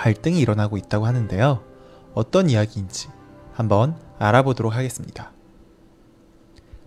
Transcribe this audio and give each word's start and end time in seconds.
갈등이 0.00 0.40
일어나고 0.40 0.78
있다고 0.78 1.04
하는데요. 1.04 1.62
어떤 2.14 2.48
이야기인지 2.48 3.08
한번 3.52 3.96
알아보도록 4.18 4.74
하겠습니다. 4.74 5.30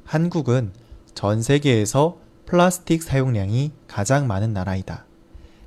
한국은 0.03 0.73
전 1.13 1.43
세계에서 1.43 2.17
플라스틱 2.47 3.03
사용량이 3.03 3.71
가장 3.87 4.25
많은 4.25 4.51
나라이다. 4.53 5.05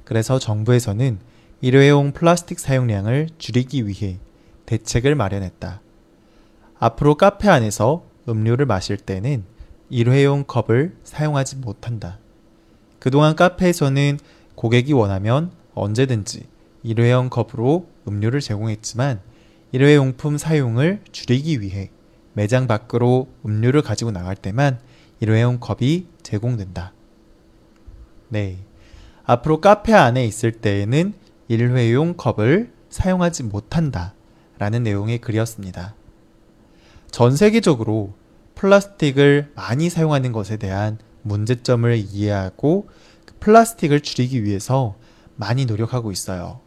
그래서 0.03 0.41
정부에서는 0.41 1.21
일회용 1.61 2.11
플라스틱 2.11 2.59
사용량을 2.59 3.29
줄이기 3.39 3.87
위해 3.87 4.19
대책을 4.67 5.15
마련했다. 5.15 5.81
앞으로 6.81 7.15
카페 7.15 7.49
안에서 7.49 8.07
음료를 8.29 8.67
마실 8.67 8.97
때는 8.97 9.45
일회용 9.89 10.43
컵을 10.43 10.97
사용하지 11.05 11.59
못한다. 11.59 12.19
그동안 12.99 13.37
카페에서는 13.37 14.19
고객이 14.57 14.93
원하면 14.95 15.53
언제든지 15.75 16.56
일회용 16.87 17.31
컵으로 17.31 17.89
음료를 18.07 18.41
제공했지만 18.41 19.21
일회용품 19.73 20.39
사용을 20.39 21.03
줄이기 21.11 21.61
위해 21.61 21.91
매장 22.33 22.69
밖으로 22.69 23.27
음료를 23.45 23.83
가지고 23.83 24.13
나갈 24.13 24.37
때만 24.37 24.79
일회용 25.19 25.59
컵이 25.59 26.07
제공된다. 26.23 26.93
네. 28.29 28.59
앞으로 29.25 29.61
카페 29.61 29.95
안에 29.95 30.25
있을 30.27 30.53
때에는 30.53 31.15
일회용 31.49 32.15
컵을 32.17 32.73
사용하지 32.89 33.43
못한다. 33.43 34.15
라는 34.59 34.85
내용의 34.85 35.19
글이었습니다. 35.19 35.97
전 37.11 37.37
세계적으로 37.37 38.15
플라스틱을 38.55 39.51
많이 39.57 39.91
사용하는 39.91 40.31
것에 40.31 40.57
대한 40.57 40.99
문제점을 41.23 41.97
이해하고 41.97 42.89
플라스틱을 43.41 44.01
줄이기 44.01 44.45
위해서 44.45 44.95
많이 45.35 45.67
노력하고 45.67 46.13
있어요. 46.13 46.61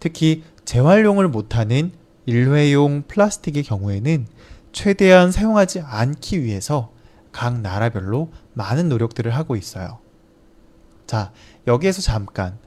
특히 0.00 0.42
재활용을 0.64 1.28
못하는 1.28 1.92
일회용 2.26 3.02
플라스틱의 3.06 3.62
경우에는 3.62 4.26
최대한 4.72 5.30
사용하지 5.30 5.80
않기 5.80 6.42
위해서 6.42 6.92
각 7.32 7.60
나라별로 7.60 8.32
많은 8.54 8.88
노력들을 8.88 9.34
하고 9.34 9.56
있어요. 9.56 9.98
자, 11.06 11.32
여기에서 11.66 12.02
잠깐. 12.02 12.58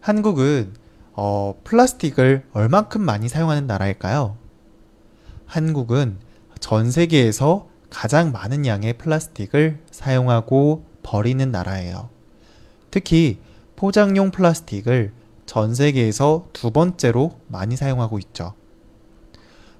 한국은 0.00 0.74
어, 1.14 1.54
플라스틱을 1.64 2.46
얼만큼 2.52 3.00
많이 3.00 3.28
사용하는 3.28 3.66
나라일까요? 3.66 4.36
한국은 5.46 6.18
전 6.58 6.90
세계에서 6.90 7.68
가장 7.90 8.32
많은 8.32 8.66
양의 8.66 8.94
플라스틱을 8.94 9.80
사용하고 9.90 10.84
버리는 11.02 11.50
나라예요. 11.50 12.08
특히 12.90 13.38
포장용 13.76 14.30
플라스틱을 14.30 15.12
전 15.52 15.74
세계에서 15.74 16.46
두 16.54 16.70
번째로 16.70 17.38
많이 17.46 17.76
사용하고 17.76 18.18
있죠. 18.20 18.54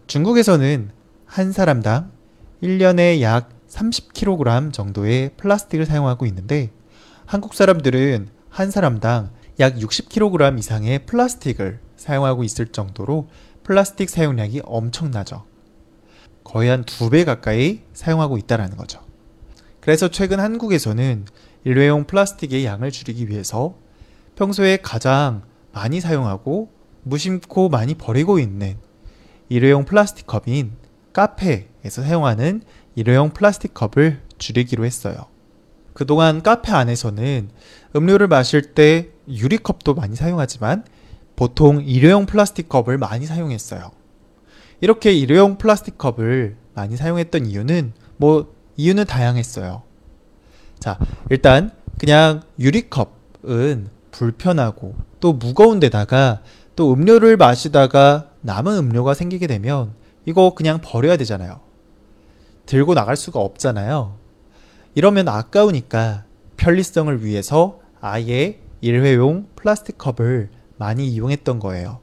중국에서는 0.07 0.91
한 1.25 1.51
사람당 1.51 2.13
1년에 2.63 3.23
약 3.23 3.49
30kg 3.71 4.71
정도의 4.75 5.31
플라스틱을 5.39 5.87
사용하고 5.87 6.27
있는데 6.27 6.71
한국 7.25 7.55
사람들은 7.55 8.29
한 8.51 8.71
사람당 8.71 9.31
약 9.61 9.77
60kg 9.77 10.59
이상의 10.59 11.07
플라스틱을 11.07 11.81
사용하고 11.97 12.45
있을 12.45 12.67
정도로 12.67 13.29
플라스틱 13.63 14.11
사용량이 14.11 14.61
엄청나죠. 14.67 15.47
거의 16.45 16.69
한 16.69 16.85
두 16.85 17.09
배 17.09 17.25
가까이 17.25 17.81
사용하고 17.95 18.37
있다라는 18.37 18.77
거죠. 18.77 19.01
그래서 19.81 20.09
최근 20.09 20.39
한국에서는 20.39 21.25
일회용 21.65 22.05
플라스틱의 22.05 22.67
양을 22.67 22.91
줄이기 22.91 23.31
위해서 23.31 23.79
평소에 24.37 24.77
가장 24.77 25.51
많이 25.73 26.01
사용하고 26.01 26.71
무심코 27.03 27.69
많이 27.69 27.95
버리고 27.95 28.39
있는 28.39 28.77
일회용 29.49 29.85
플라스틱 29.85 30.27
컵인 30.27 30.73
카페에서 31.13 32.03
사용하는 32.03 32.63
일회용 32.95 33.31
플라스틱 33.31 33.75
컵을 33.75 34.21
줄이기로 34.39 34.85
했어요. 34.85 35.27
그동안 35.93 36.43
카페 36.43 36.73
안에서는 36.73 37.51
음료를 37.95 38.29
마실 38.29 38.75
때 38.75 39.11
유리컵도 39.29 39.95
많이 39.95 40.17
사용하지만 40.17 40.85
보통 41.37 41.83
일회용 41.85 42.27
플라스틱 42.27 42.69
컵을 42.69 42.99
많이 42.99 43.27
사용했어요. 43.27 43.91
이렇게 44.81 45.13
일회용 45.13 45.59
플라스틱 45.59 45.99
컵을 45.99 46.57
많이 46.75 46.97
사용했던 46.97 47.47
이유는 47.47 47.93
뭐 48.17 48.55
이유는 48.77 49.05
다양했어요. 49.05 49.83
자, 50.79 50.99
일단 51.31 51.71
그냥 51.99 52.43
유리컵은 52.59 53.89
불편하고 54.13 54.95
또 55.19 55.33
무거운 55.33 55.81
데다가 55.81 56.43
또 56.77 56.93
음료를 56.93 57.37
마시다가 57.37 58.29
남은 58.43 58.77
음료가 58.77 59.15
생기게 59.15 59.47
되면 59.47 59.95
이거 60.25 60.55
그냥 60.55 60.81
버려야 60.81 61.17
되잖아요. 61.17 61.61
들고 62.67 62.95
나갈 62.95 63.17
수가 63.17 63.41
없잖아요. 63.41 64.17
이러면 64.95 65.29
아까우니까 65.29 66.25
편리성을 66.57 67.25
위해서 67.25 67.81
아예 68.01 68.61
일회용 68.81 69.49
플라스틱 69.57 69.99
컵을 69.99 70.51
많이 70.77 71.09
이용했던 71.09 71.59
거예요. 71.59 72.01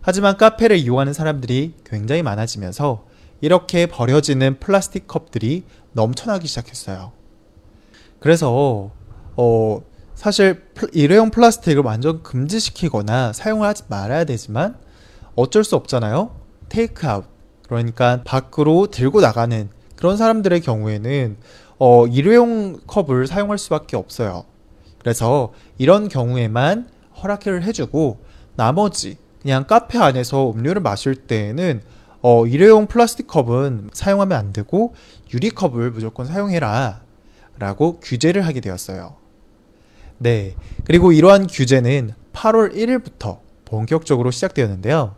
하지만 0.00 0.36
카페를 0.36 0.76
이용하는 0.78 1.12
사람들이 1.12 1.74
굉장히 1.84 2.22
많아지면서 2.22 3.04
이렇게 3.40 3.86
버려지는 3.86 4.58
플라스틱 4.60 5.06
컵들이 5.06 5.64
넘쳐나기 5.92 6.46
시작했어요. 6.46 7.12
그래서 8.18 8.90
어 9.36 9.82
사실 10.20 10.62
일회용 10.92 11.30
플라스틱을 11.30 11.82
완전 11.82 12.22
금지시키거나 12.22 13.32
사용을 13.32 13.66
하지 13.66 13.84
말아야 13.88 14.24
되지만 14.24 14.76
어쩔 15.34 15.64
수 15.64 15.76
없잖아요. 15.76 16.36
테이크아웃 16.68 17.24
그러니까 17.66 18.20
밖으로 18.26 18.88
들고 18.88 19.22
나가는 19.22 19.70
그런 19.96 20.18
사람들의 20.18 20.60
경우에는 20.60 21.38
어, 21.78 22.06
일회용 22.06 22.80
컵을 22.86 23.28
사용할 23.28 23.56
수밖에 23.56 23.96
없어요. 23.96 24.44
그래서 24.98 25.54
이런 25.78 26.08
경우에만 26.08 26.90
허락을 27.22 27.62
해주고 27.62 28.18
나머지 28.56 29.16
그냥 29.40 29.66
카페 29.66 29.98
안에서 29.98 30.50
음료를 30.50 30.82
마실 30.82 31.14
때에는 31.14 31.80
어, 32.20 32.46
일회용 32.46 32.88
플라스틱 32.88 33.26
컵은 33.26 33.88
사용하면 33.94 34.36
안 34.36 34.52
되고 34.52 34.92
유리 35.32 35.48
컵을 35.48 35.92
무조건 35.92 36.26
사용해라 36.26 37.00
라고 37.58 38.00
규제를 38.00 38.44
하게 38.44 38.60
되었어요. 38.60 39.19
네. 40.22 40.54
그리고 40.84 41.12
이러한 41.12 41.46
규제는 41.46 42.12
8월 42.34 42.74
1일부터 42.74 43.38
본격적으로 43.64 44.30
시작되었는데요. 44.30 45.14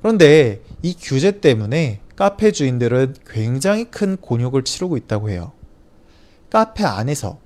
그런데 0.00 0.62
이 0.82 0.96
규제 0.98 1.40
때문에 1.40 2.00
카페 2.16 2.50
주인들은 2.50 3.16
굉장히 3.26 3.84
큰 3.84 4.16
곤욕을 4.16 4.62
치르고 4.62 4.96
있다고 4.96 5.28
해요. 5.28 5.52
카페 6.48 6.84
안에서 6.84 7.38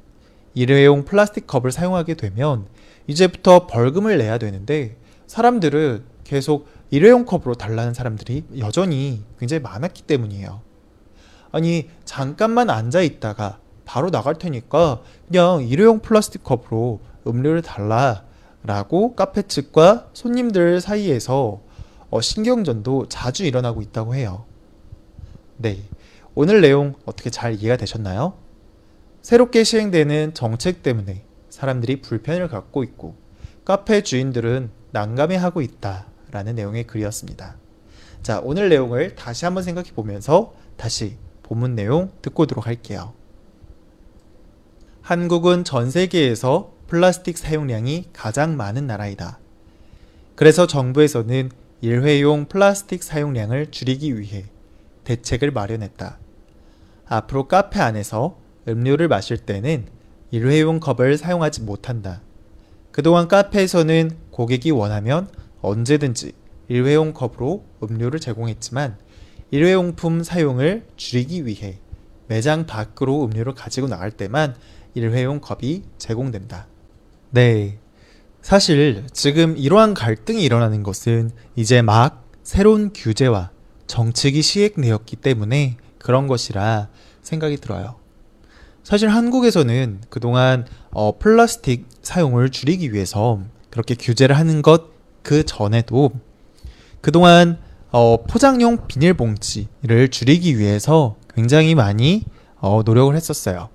일회용 0.55 1.05
플라스틱 1.05 1.49
컵을 1.49 1.73
사용하게 1.73 2.15
되면 2.15 2.67
이제부터 3.09 3.67
벌금을 3.67 4.19
내야 4.19 4.39
되는데 4.39 4.97
사람들은 5.27 6.05
계속 6.23 6.69
일회용 6.91 7.25
컵으로 7.25 7.55
달라는 7.57 7.95
사람들이 7.95 8.45
여전히 8.59 9.25
굉장히 9.41 9.61
많았기 9.61 10.03
때문이에요. 10.03 10.61
아니, 11.51 11.91
잠깐만 12.05 12.71
앉아 12.71 13.01
있다가 13.01 13.59
바로 13.91 14.09
나갈 14.13 14.37
테니까 14.37 15.03
그냥 15.27 15.67
일회용 15.67 15.99
플라스틱 15.99 16.45
컵으로 16.45 17.01
음료를 17.27 17.61
달라라고 17.61 19.17
카페 19.17 19.43
측과 19.43 20.11
손님들 20.13 20.81
사이에서 20.81 21.61
어, 22.09 22.21
신경전도 22.21 23.09
자주 23.09 23.45
일어나고 23.45 23.83
있다고 23.83 24.15
해요. 24.15 24.45
네. 25.57 25.83
오늘 26.37 26.61
내용 26.61 26.95
어떻게 27.05 27.31
잘 27.31 27.55
이해가 27.55 27.77
되셨나요? 27.77 28.35
새롭게 29.23 29.65
시행되는 29.65 30.35
정책 30.35 30.85
때문에 30.85 31.25
사람들이 31.49 32.01
불편을 32.01 32.47
갖고 32.47 32.85
있고 32.85 33.17
카페 33.65 34.05
주인들은 34.05 34.71
난감해하고 34.93 35.63
있다라는 35.63 36.55
내용의 36.55 36.87
글이었습니다. 36.87 37.57
자, 38.23 38.41
오늘 38.45 38.69
내용을 38.69 39.17
다시 39.17 39.47
한번 39.47 39.65
생각해 39.65 39.91
보면서 39.97 40.55
다시 40.77 41.17
본문 41.43 41.75
내용 41.75 42.13
듣고 42.23 42.45
오도록 42.45 42.69
할게요. 42.69 43.15
한국은 45.11 45.65
전 45.65 45.91
세계에서 45.91 46.73
플라스틱 46.87 47.37
사용량이 47.37 48.11
가장 48.13 48.57
많은 48.57 48.87
나라이다. 48.87 49.41
그래서 50.37 50.69
정부에서는 50.69 51.51
일회용 51.81 52.47
플라스틱 52.47 53.03
사용량을 53.03 53.73
줄이기 53.73 54.21
위해 54.21 54.45
대책을 55.03 55.51
마련했다. 55.51 56.17
앞으로 57.07 57.49
카페 57.49 57.81
안에서 57.81 58.39
음료를 58.69 59.09
마실 59.09 59.37
때는 59.39 59.87
일회용 60.31 60.79
컵을 60.79 61.19
사용하지 61.19 61.63
못한다. 61.63 62.23
그동안 62.93 63.27
카페에서는 63.27 64.13
고객이 64.31 64.71
원하면 64.71 65.29
언제든지 65.61 66.35
일회용 66.69 67.15
컵으로 67.15 67.65
음료를 67.83 68.21
제공했지만 68.21 68.97
일회용품 69.51 70.23
사용을 70.23 70.87
줄이기 70.97 71.47
위해 71.47 71.81
매장 72.29 72.65
밖으로 72.65 73.25
음료를 73.25 73.55
가지고 73.55 73.89
나갈 73.89 74.13
때만 74.13 74.55
일회용 74.95 75.41
컵이 75.41 75.83
제공된다. 75.99 76.67
네. 77.31 77.79
사실 78.43 79.05
지금 79.13 79.57
이러한 79.57 79.95
갈등이 79.95 80.43
일어나는 80.43 80.83
것은 80.83 81.31
이제 81.57 81.83
막 81.83 82.25
새로운 82.43 82.91
규제와 82.93 83.51
정책이 83.87 84.43
시행되었기 84.43 85.17
때문에 85.17 85.77
그런 85.99 86.27
것이라 86.27 86.89
생각이 87.23 87.59
들어요. 87.59 87.97
사실 88.83 89.09
한국에서는 89.09 90.01
그동안 90.09 90.67
어, 90.91 91.19
플라스틱 91.19 91.87
사용을 92.03 92.51
줄이기 92.51 92.93
위해서 92.93 93.41
그렇게 93.71 93.95
규제를 93.95 94.37
하는 94.37 94.63
것 94.63 95.01
그 95.23 95.45
전에도 95.45 96.11
그동안 97.01 97.59
어, 97.91 98.23
포장용 98.25 98.87
비닐봉지를 98.87 100.09
줄이기 100.11 100.59
위해서 100.59 101.17
굉장히 101.35 101.75
많이 101.75 102.25
어, 102.57 102.83
노력을 102.85 103.15
했었어요. 103.15 103.69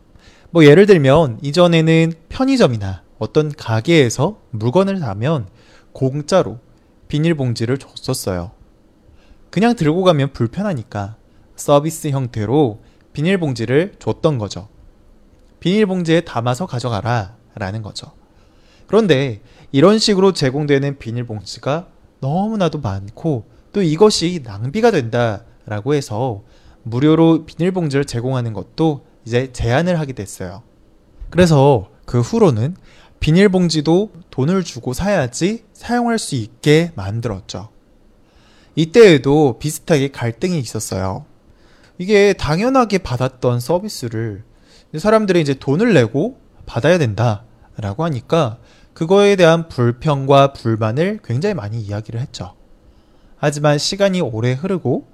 뭐 0.55 0.63
예를 0.63 0.85
들면 0.85 1.39
이전에는 1.41 2.13
편의점이나 2.29 3.03
어떤 3.19 3.51
가게에서 3.51 4.39
물건을 4.51 4.99
사면 4.99 5.49
공짜로 5.91 6.59
비닐봉지를 7.09 7.77
줬었어요. 7.77 8.51
그냥 9.49 9.75
들고 9.75 10.05
가면 10.05 10.31
불편하니까 10.31 11.17
서비스 11.57 12.07
형태로 12.07 12.79
비닐봉지를 13.11 13.95
줬던 13.99 14.37
거죠. 14.37 14.69
비닐봉지에 15.59 16.21
담아서 16.21 16.67
가져가라 16.67 17.35
라는 17.55 17.81
거죠. 17.81 18.13
그런데 18.87 19.41
이런 19.73 19.99
식으로 19.99 20.31
제공되는 20.31 20.99
비닐봉지가 20.99 21.89
너무나도 22.21 22.79
많고 22.79 23.43
또 23.73 23.81
이것이 23.81 24.39
낭비가 24.45 24.91
된다라고 24.91 25.95
해서 25.95 26.43
무료로 26.83 27.45
비닐봉지를 27.45 28.05
제공하는 28.05 28.53
것도 28.53 29.14
이제 29.25 29.51
제한을 29.51 29.99
하게 29.99 30.13
됐어요. 30.13 30.63
그래서 31.29 31.89
그 32.05 32.21
후로는 32.21 32.75
비닐봉지도 33.19 34.11
돈을 34.29 34.63
주고 34.63 34.93
사야지 34.93 35.63
사용할 35.73 36.19
수 36.19 36.35
있게 36.35 36.91
만들었죠. 36.95 37.69
이때에도 38.75 39.57
비슷하게 39.57 40.09
갈등이 40.09 40.59
있었어요. 40.59 41.25
이게 41.97 42.33
당연하게 42.33 42.99
받았던 42.99 43.59
서비스를 43.59 44.43
사람들이 44.97 45.41
이제 45.41 45.53
돈을 45.53 45.93
내고 45.93 46.39
받아야 46.65 46.97
된다라고 46.97 48.03
하니까 48.03 48.59
그거에 48.93 49.35
대한 49.35 49.67
불평과 49.69 50.53
불만을 50.53 51.19
굉장히 51.23 51.53
많이 51.55 51.81
이야기를 51.81 52.19
했죠. 52.19 52.53
하지만 53.37 53.77
시간이 53.77 54.21
오래 54.21 54.53
흐르고 54.53 55.07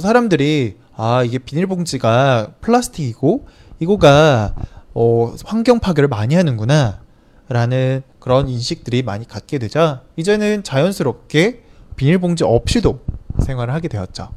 사람들이 0.00 0.78
아 1.02 1.22
이게 1.24 1.38
비닐봉지가 1.38 2.56
플라스틱이고 2.60 3.46
이거가 3.78 4.54
어, 4.92 5.34
환경 5.46 5.80
파괴를 5.80 6.08
많이 6.08 6.34
하는구나 6.34 7.00
라는 7.48 8.02
그런 8.18 8.50
인식들이 8.50 9.02
많이 9.02 9.26
갖게 9.26 9.58
되자 9.58 10.02
이제는 10.16 10.62
자연스럽게 10.62 11.62
비닐봉지 11.96 12.44
없이도 12.44 13.00
생활을 13.38 13.72
하게 13.72 13.88
되었죠. 13.88 14.28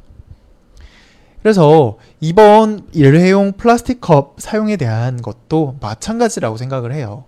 그래서 1.42 1.98
이번 2.20 2.88
일회용 2.92 3.52
플라스틱 3.52 4.00
컵 4.00 4.36
사용에 4.38 4.78
대한 4.78 5.20
것도 5.20 5.76
마찬가지라고 5.82 6.56
생각을 6.56 6.94
해요. 6.94 7.26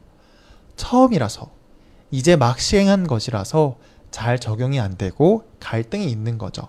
처음이라서 0.77 1.51
이제 2.11 2.37
막 2.37 2.59
시행한 2.59 3.07
것이라서 3.07 3.77
잘 4.11 4.39
적용이 4.39 4.81
안 4.81 4.97
되고 4.97 5.45
갈등이 5.61 6.07
있는 6.11 6.39
거죠. 6.39 6.69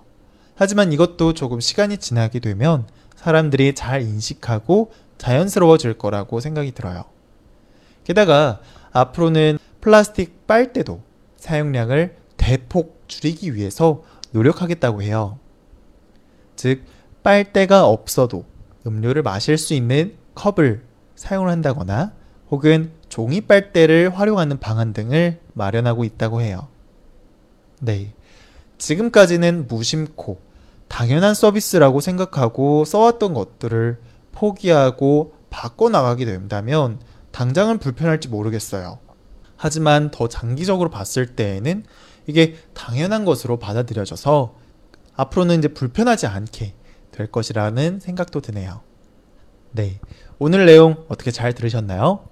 하지만 0.58 0.92
이것도 0.92 1.36
조금 1.36 1.60
시간이 1.60 2.00
지나게 2.00 2.40
되면 2.40 2.88
사람들이 3.16 3.76
잘 3.76 4.02
인식하고 4.02 4.92
자연스러워질 5.20 6.00
거라고 6.00 6.40
생각이 6.40 6.72
들어요. 6.72 7.06
게다가 8.04 8.60
앞으로는 8.92 9.60
플라스틱 9.82 10.48
빨대도 10.48 11.02
사용량을 11.38 12.18
대폭 12.38 13.04
줄이기 13.08 13.54
위해서 13.54 14.04
노력하겠다고 14.32 15.04
해요. 15.04 15.38
즉, 16.56 16.84
빨대가 17.22 17.86
없어도 17.86 18.46
음료를 18.86 19.22
마실 19.22 19.58
수 19.58 19.76
있는 19.76 20.16
컵을 20.34 20.84
사용을 21.16 21.50
한다거나 21.50 22.14
혹은 22.50 22.92
종이 23.10 23.42
빨대를 23.42 24.18
활용하는 24.18 24.60
방안 24.60 24.94
등을 24.94 25.40
마련하고 25.54 26.04
있다고 26.04 26.42
해요. 26.42 26.68
네. 27.80 28.14
지금까지는 28.78 29.68
무심코 29.68 30.47
당연한 30.88 31.34
서비스라고 31.34 32.02
생각하고 32.02 32.86
써왔던 32.86 33.34
것들을 33.34 34.00
포기하고 34.32 35.34
바꿔나가게 35.50 36.26
된다면 36.26 37.00
당장은 37.32 37.80
불편할지 37.80 38.30
모르겠어요. 38.30 39.00
하지만 39.56 40.12
더 40.12 40.28
장기적으로 40.28 40.90
봤을 40.90 41.36
때에는 41.36 41.84
이게 42.28 42.56
당연한 42.74 43.26
것으로 43.26 43.58
받아들여져서 43.58 44.56
앞으로는 45.16 45.60
이제 45.60 45.68
불편하지 45.70 46.28
않게 46.28 46.74
될 47.12 47.32
것이라는 47.32 48.00
생각도 48.00 48.42
드네요. 48.42 48.82
네. 49.72 50.00
오늘 50.40 50.66
내용 50.66 51.06
어떻게 51.08 51.32
잘 51.32 51.54
들으셨나요? 51.54 52.28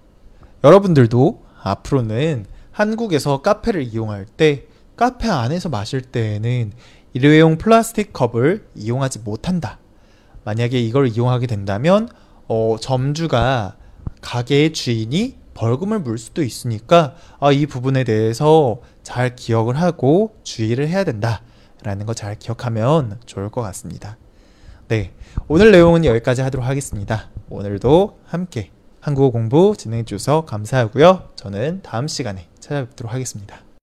여러분들도 0.64 1.44
앞으로는 1.62 2.46
한국에서 2.72 3.42
카페를 3.42 3.84
이용할 3.84 4.26
때 4.26 4.66
카페 4.96 5.30
안에서 5.30 5.70
마실 5.70 6.02
때에는 6.02 6.74
일회용 7.16 7.58
플라스틱 7.58 8.12
컵을 8.12 8.68
이용하지 8.76 9.20
못한다. 9.20 9.80
만약에 10.44 10.78
이걸 10.82 11.08
이용하게 11.08 11.48
된다면 11.48 12.10
어, 12.50 12.76
점주가 12.78 13.78
가게의 14.20 14.74
주인이 14.74 15.38
벌금을 15.54 16.00
물 16.00 16.18
수도 16.18 16.44
있으니까 16.44 17.16
아, 17.40 17.54
이 17.54 17.68
부분에 17.68 18.04
대해서 18.04 18.82
잘 19.02 19.34
기억을 19.38 19.80
하고 19.80 20.36
주의를 20.44 20.90
해야 20.90 21.06
된다라는 21.06 22.06
거 22.06 22.14
잘 22.14 22.38
기억하면 22.38 23.18
좋을 23.26 23.50
것 23.50 23.62
같습니다. 23.62 24.18
네, 24.90 25.14
오늘 25.48 25.72
내용은 25.72 26.04
여기까지 26.04 26.42
하도록 26.42 26.68
하겠습니다. 26.68 27.30
오늘도 27.50 28.20
함께 28.26 28.72
한국어 29.00 29.30
공부 29.32 29.74
진행해 29.78 30.04
주셔서 30.04 30.44
감사하고요. 30.44 31.30
저는 31.38 31.80
다음 31.82 32.10
시간에 32.10 32.50
찾아뵙도록 32.60 33.14
하겠습니다. 33.14 33.65